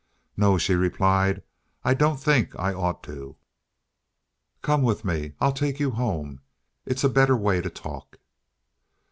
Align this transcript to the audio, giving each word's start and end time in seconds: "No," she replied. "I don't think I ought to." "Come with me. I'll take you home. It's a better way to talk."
"No," 0.35 0.57
she 0.57 0.73
replied. 0.73 1.43
"I 1.83 1.93
don't 1.93 2.19
think 2.19 2.55
I 2.57 2.73
ought 2.73 3.03
to." 3.03 3.35
"Come 4.63 4.81
with 4.81 5.05
me. 5.05 5.33
I'll 5.39 5.51
take 5.51 5.79
you 5.79 5.91
home. 5.91 6.41
It's 6.87 7.03
a 7.03 7.07
better 7.07 7.37
way 7.37 7.61
to 7.61 7.69
talk." 7.69 8.17